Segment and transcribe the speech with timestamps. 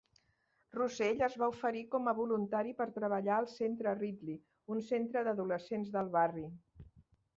[0.75, 4.41] Russell es va oferir com a voluntari per treballar al centre Ridley,
[4.77, 6.47] un centre d'adolescents del barri.